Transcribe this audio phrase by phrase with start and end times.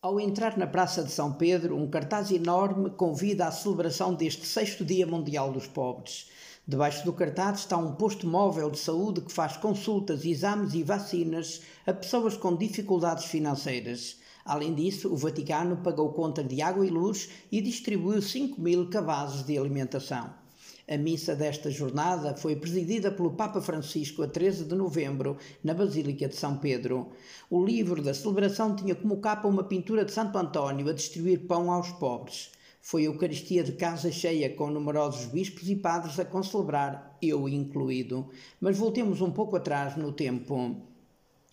[0.00, 4.84] Ao entrar na Praça de São Pedro, um cartaz enorme convida à celebração deste sexto
[4.84, 6.30] Dia Mundial dos Pobres.
[6.64, 11.62] Debaixo do cartaz está um posto móvel de saúde que faz consultas, exames e vacinas
[11.84, 14.18] a pessoas com dificuldades financeiras.
[14.44, 19.44] Além disso, o Vaticano pagou contas de água e luz e distribuiu 5 mil cabazes
[19.44, 20.32] de alimentação.
[20.90, 26.26] A missa desta jornada foi presidida pelo Papa Francisco a 13 de novembro, na Basílica
[26.26, 27.10] de São Pedro.
[27.50, 31.70] O livro da celebração tinha como capa uma pintura de Santo António a distribuir pão
[31.70, 32.52] aos pobres.
[32.80, 38.30] Foi a Eucaristia de casa cheia, com numerosos bispos e padres a concelebrar, eu incluído.
[38.58, 40.74] Mas voltemos um pouco atrás no tempo.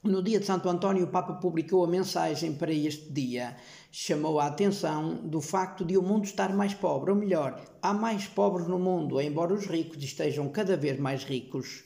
[0.05, 3.57] No dia de Santo António, o Papa publicou a mensagem para este dia.
[3.91, 8.27] Chamou a atenção do facto de o mundo estar mais pobre, ou melhor, há mais
[8.27, 11.83] pobres no mundo, embora os ricos estejam cada vez mais ricos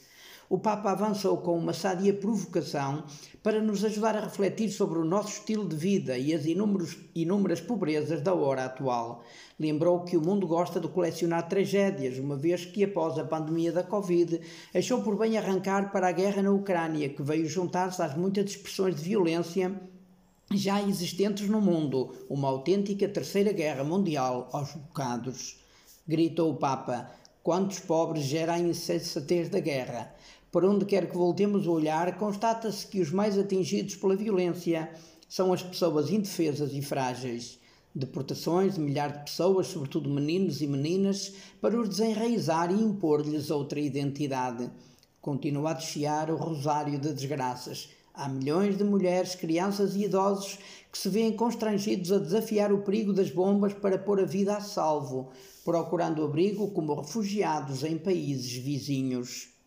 [0.49, 3.03] o Papa avançou com uma sadia provocação
[3.43, 7.61] para nos ajudar a refletir sobre o nosso estilo de vida e as inúmeras, inúmeras
[7.61, 9.23] pobrezas da hora atual.
[9.59, 13.83] Lembrou que o mundo gosta de colecionar tragédias, uma vez que, após a pandemia da
[13.83, 14.41] Covid,
[14.73, 18.95] achou por bem arrancar para a guerra na Ucrânia, que veio juntar-se às muitas expressões
[18.95, 19.79] de violência
[20.51, 25.59] já existentes no mundo, uma autêntica terceira guerra mundial aos bocados.
[26.07, 27.11] Gritou o Papa:
[27.43, 30.13] Quantos pobres gera a insensatez da guerra?
[30.51, 34.91] Por onde quer que voltemos o olhar, constata-se que os mais atingidos pela violência
[35.27, 37.59] são as pessoas indefesas e frágeis.
[37.93, 43.79] Deportações de milhares de pessoas, sobretudo meninos e meninas, para os desenraizar e impor-lhes outra
[43.79, 44.71] identidade.
[45.21, 47.89] Continua a desfiar o rosário de desgraças.
[48.11, 50.57] Há milhões de mulheres, crianças e idosos
[50.91, 54.61] que se veem constrangidos a desafiar o perigo das bombas para pôr a vida a
[54.61, 55.29] salvo,
[55.63, 59.58] procurando abrigo como refugiados em países vizinhos.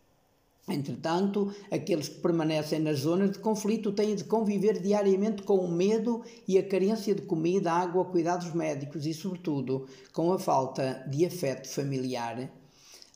[0.67, 6.21] Entretanto, aqueles que permanecem nas zonas de conflito têm de conviver diariamente com o medo
[6.47, 11.67] e a carência de comida, água, cuidados médicos e, sobretudo, com a falta de afeto
[11.67, 12.49] familiar.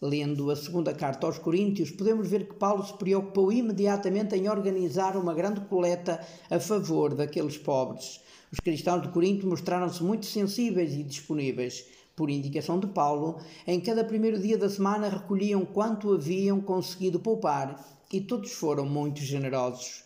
[0.02, 5.16] Lendo a segunda carta aos Coríntios, podemos ver que Paulo se preocupou imediatamente em organizar
[5.16, 6.20] uma grande coleta
[6.52, 8.20] a favor daqueles pobres.
[8.52, 11.86] Os cristãos de Corinto mostraram-se muito sensíveis e disponíveis
[12.18, 17.80] por indicação de Paulo, em cada primeiro dia da semana recolhiam quanto haviam conseguido poupar
[18.12, 20.04] e todos foram muito generosos.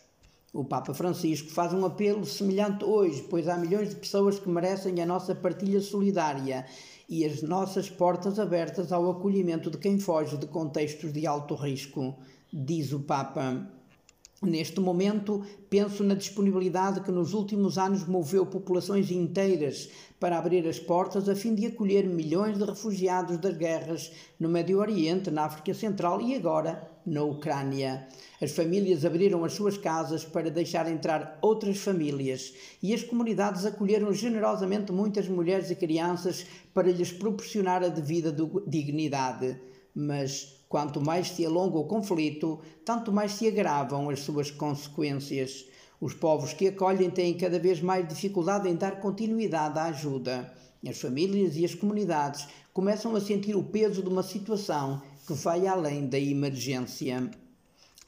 [0.52, 5.00] O Papa Francisco faz um apelo semelhante hoje, pois há milhões de pessoas que merecem
[5.00, 6.66] a nossa partilha solidária
[7.08, 12.14] e as nossas portas abertas ao acolhimento de quem foge de contextos de alto risco,
[12.52, 13.66] diz o Papa.
[14.42, 19.88] Neste momento, penso na disponibilidade que nos últimos anos moveu populações inteiras
[20.18, 24.10] para abrir as portas a fim de acolher milhões de refugiados das guerras
[24.40, 28.08] no Médio Oriente, na África Central e agora na Ucrânia.
[28.40, 34.12] As famílias abriram as suas casas para deixar entrar outras famílias e as comunidades acolheram
[34.12, 38.34] generosamente muitas mulheres e crianças para lhes proporcionar a devida
[38.66, 39.56] dignidade.
[39.94, 45.66] Mas Quanto mais se alonga o conflito, tanto mais se agravam as suas consequências.
[46.00, 50.50] Os povos que acolhem têm cada vez mais dificuldade em dar continuidade à ajuda.
[50.88, 55.66] As famílias e as comunidades começam a sentir o peso de uma situação que vai
[55.66, 57.30] além da emergência.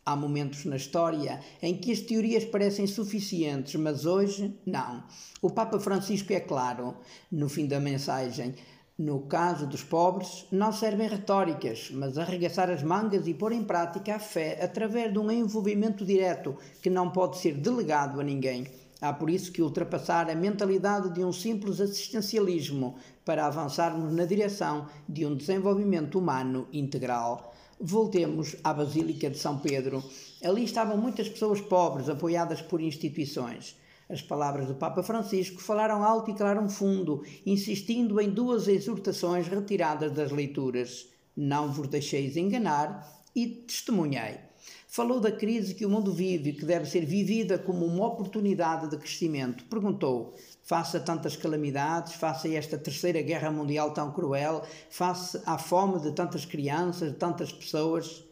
[0.07, 5.05] Há momentos na história em que as teorias parecem suficientes, mas hoje não.
[5.43, 6.97] O Papa Francisco é claro
[7.31, 8.55] no fim da mensagem.
[8.97, 14.15] No caso dos pobres, não servem retóricas, mas arregaçar as mangas e pôr em prática
[14.15, 18.69] a fé através de um envolvimento direto que não pode ser delegado a ninguém.
[19.01, 22.95] Há por isso que ultrapassar a mentalidade de um simples assistencialismo
[23.25, 27.53] para avançarmos na direção de um desenvolvimento humano integral.
[27.81, 30.05] Voltemos à Basílica de São Pedro.
[30.41, 33.77] Ali estavam muitas pessoas pobres apoiadas por instituições.
[34.09, 40.13] As palavras do Papa Francisco falaram alto e clararam fundo, insistindo em duas exortações retiradas
[40.13, 44.39] das leituras: Não vos deixeis enganar e testemunhei.
[44.87, 48.97] Falou da crise que o mundo vive, que deve ser vivida como uma oportunidade de
[48.97, 49.65] crescimento.
[49.65, 55.59] Perguntou: face a tantas calamidades, face a esta terceira guerra mundial tão cruel, face à
[55.59, 58.25] fome de tantas crianças, de tantas pessoas,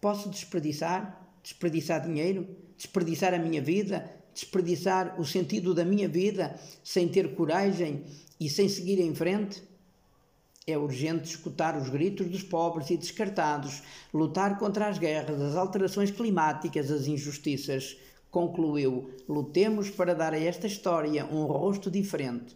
[0.00, 1.24] posso desperdiçar?
[1.42, 2.48] Desperdiçar dinheiro?
[2.76, 4.17] Desperdiçar a minha vida?
[4.38, 8.04] Desperdiçar o sentido da minha vida sem ter coragem
[8.38, 9.62] e sem seguir em frente?
[10.64, 13.82] É urgente escutar os gritos dos pobres e descartados,
[14.12, 17.96] lutar contra as guerras, as alterações climáticas, as injustiças.
[18.30, 22.54] Concluiu: lutemos para dar a esta história um rosto diferente.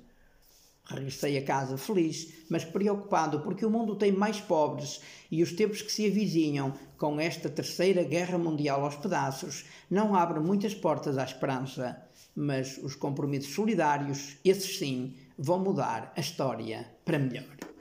[0.84, 5.00] Regressei a casa feliz, mas preocupado porque o mundo tem mais pobres
[5.30, 10.42] e os tempos que se avizinham com esta terceira guerra mundial aos pedaços não abrem
[10.42, 12.02] muitas portas à esperança.
[12.34, 17.71] Mas os compromissos solidários, esses sim, vão mudar a história para melhor.